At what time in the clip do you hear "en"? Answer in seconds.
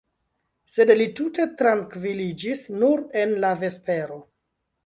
3.25-3.37